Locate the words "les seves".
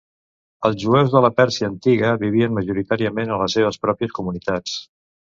3.41-3.77